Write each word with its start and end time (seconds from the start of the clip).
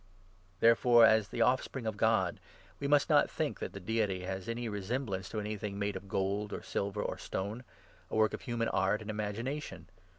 Therefore, 0.61 1.05
as 1.05 1.27
the 1.27 1.43
offspring 1.43 1.85
of 1.85 1.95
God, 1.95 2.39
we 2.79 2.87
must 2.87 3.07
not 3.07 3.29
think 3.29 3.59
that 3.59 3.69
29 3.69 3.71
the 3.73 3.93
Deity 3.93 4.23
has 4.25 4.49
any 4.49 4.67
resemblance 4.67 5.29
to 5.29 5.39
anything 5.39 5.77
made 5.77 5.95
of 5.95 6.07
gold, 6.09 6.51
or 6.51 6.63
silver, 6.63 7.03
or 7.03 7.19
stone— 7.19 7.63
a 8.09 8.15
work 8.15 8.33
of 8.33 8.41
human 8.41 8.69
art 8.69 9.01
and 9.03 9.11
imagination. 9.11 9.89